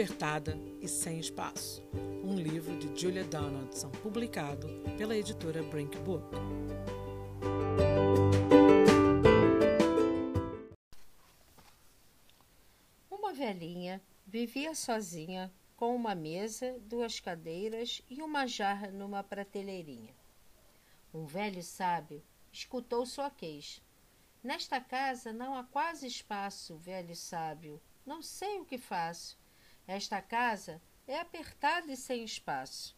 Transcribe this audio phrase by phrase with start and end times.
[0.00, 1.82] apertada e sem espaço.
[2.24, 4.66] Um livro de Julia Donaldson, publicado
[4.96, 6.24] pela editora Brink Book.
[13.10, 20.14] Uma velhinha vivia sozinha com uma mesa, duas cadeiras e uma jarra numa prateleirinha.
[21.12, 23.82] Um velho sábio escutou sua queixa.
[24.42, 27.78] Nesta casa não há quase espaço, velho sábio.
[28.06, 29.38] Não sei o que faço.
[29.92, 32.96] Esta casa é apertada e sem espaço.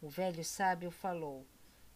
[0.00, 1.44] O velho sábio falou: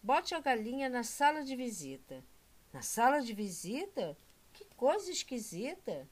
[0.02, 2.24] Bote a galinha na sala de visita.
[2.72, 4.18] Na sala de visita?
[4.52, 6.08] Que coisa esquisita!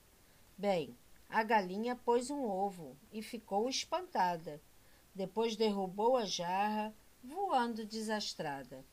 [0.56, 0.96] Bem,
[1.28, 4.62] a galinha pôs um ovo e ficou espantada.
[5.12, 6.94] Depois derrubou a jarra,
[7.24, 8.84] voando desastrada.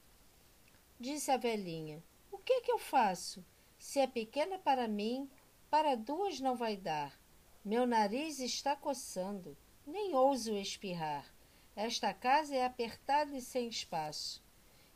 [1.00, 3.46] Disse a velhinha: O que é que eu faço?
[3.78, 5.30] Se é pequena para mim,
[5.70, 7.27] para duas não vai dar.
[7.68, 11.30] Meu nariz está coçando, nem ouso espirrar.
[11.76, 14.42] Esta casa é apertada e sem espaço.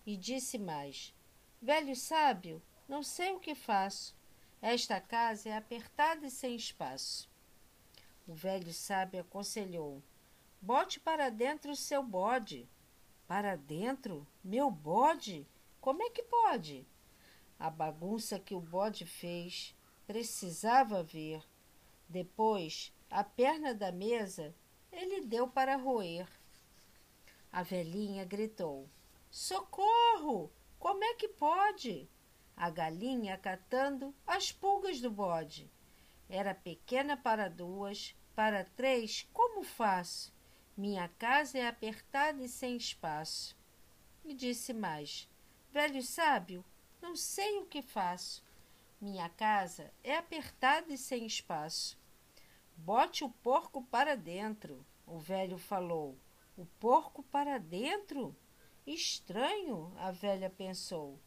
[0.06, 1.14] E disse mais:
[1.62, 4.16] Velho sábio, não sei o que faço.
[4.62, 7.30] Esta casa é apertada e sem espaço.
[8.26, 10.02] O velho sábio aconselhou:
[10.62, 12.70] Bote para dentro o seu bode.
[13.28, 14.26] Para dentro?
[14.42, 15.46] Meu bode?
[15.82, 16.88] Como é que pode?
[17.60, 19.76] A bagunça que o bode fez
[20.08, 21.44] precisava ver.
[22.12, 24.54] Depois, a perna da mesa
[24.92, 26.28] ele deu para roer.
[27.50, 28.90] A velhinha gritou:
[29.30, 30.52] Socorro!
[30.78, 32.10] Como é que pode?
[32.58, 35.72] A galinha catando as pulgas do bode.
[36.30, 40.34] Era pequena para duas, para três, como faço?
[40.76, 43.56] Minha casa é apertada e sem espaço.
[44.26, 45.30] E disse mais:
[45.72, 46.66] Velho sábio,
[47.02, 48.44] não sei o que faço.
[49.00, 52.01] Minha casa é apertada e sem espaço.
[52.84, 56.18] Bote o porco para dentro, o velho falou.
[56.58, 58.36] O porco para dentro?
[58.88, 61.20] Estranho, a velha pensou.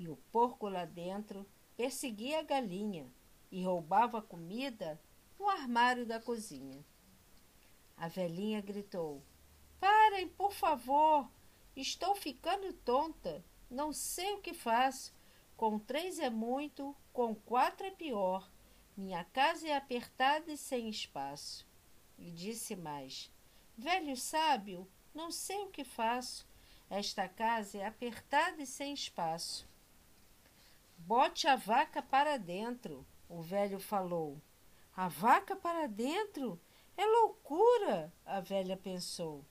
[0.00, 1.46] E o porco lá dentro
[1.76, 3.06] perseguia a galinha
[3.52, 5.00] e roubava comida
[5.38, 6.84] no armário da cozinha.
[7.96, 9.22] A velhinha gritou:
[9.78, 11.30] Parem, por favor!
[11.76, 13.44] Estou ficando tonta.
[13.70, 15.14] Não sei o que faço.
[15.56, 18.50] Com três é muito, com quatro é pior.
[18.98, 21.64] Minha casa é apertada e sem espaço.
[22.18, 23.30] E disse mais:
[23.76, 26.44] Velho sábio, não sei o que faço.
[26.90, 29.68] Esta casa é apertada e sem espaço.
[30.96, 34.42] Bote a vaca para dentro, o velho falou.
[34.96, 36.60] A vaca para dentro?
[36.96, 39.44] É loucura, a velha pensou.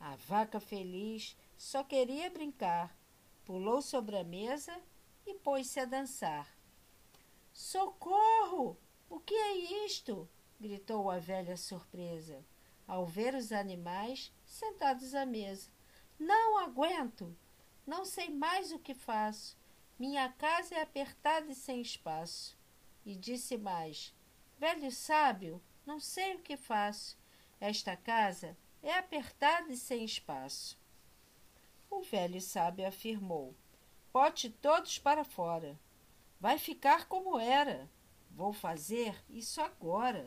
[0.00, 2.92] A vaca feliz só queria brincar,
[3.44, 4.76] pulou sobre a mesa
[5.24, 6.55] e pôs-se a dançar.
[7.58, 8.76] Socorro!
[9.08, 9.56] O que é
[9.86, 10.28] isto?
[10.60, 12.44] gritou a velha surpresa,
[12.86, 15.70] ao ver os animais sentados à mesa.
[16.18, 17.34] Não aguento!
[17.86, 19.56] Não sei mais o que faço.
[19.98, 22.58] Minha casa é apertada e sem espaço.
[23.06, 24.14] E disse mais:
[24.58, 27.18] Velho sábio, não sei o que faço.
[27.58, 30.78] Esta casa é apertada e sem espaço.
[31.90, 33.54] O velho sábio afirmou:
[34.12, 35.80] Pote todos para fora.
[36.40, 37.90] Vai ficar como era.
[38.30, 40.26] Vou fazer isso agora.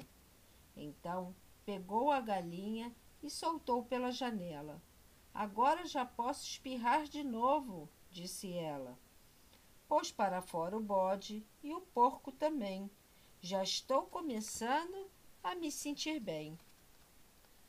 [0.75, 4.81] Então pegou a galinha e soltou pela janela.
[5.33, 8.97] Agora já posso espirrar de novo, disse ela.
[9.87, 12.89] Pôs para fora o bode e o porco também.
[13.41, 15.09] Já estou começando
[15.43, 16.57] a me sentir bem.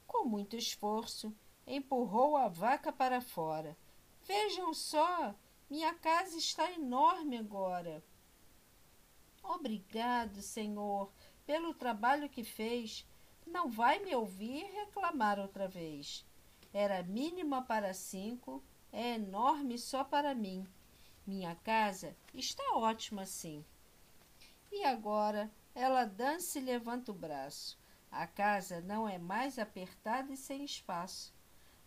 [0.06, 1.34] Com muito esforço,
[1.67, 3.77] empurrou a vaca para fora.
[4.23, 5.34] Vejam só,
[5.69, 8.03] minha casa está enorme agora.
[9.60, 11.12] Obrigado, Senhor,
[11.44, 13.06] pelo trabalho que fez.
[13.47, 16.25] Não vai me ouvir reclamar outra vez.
[16.73, 20.67] Era mínima para cinco, é enorme só para mim.
[21.26, 23.62] Minha casa está ótima assim.
[24.73, 27.79] E agora ela dança e levanta o braço.
[28.11, 31.35] A casa não é mais apertada e sem espaço.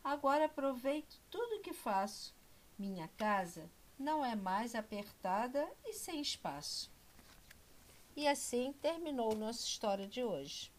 [0.03, 2.35] Agora aproveito tudo que faço.
[2.77, 3.67] Minha casa
[3.97, 6.92] não é mais apertada e sem espaço.
[8.15, 10.71] E assim terminou nossa história de hoje.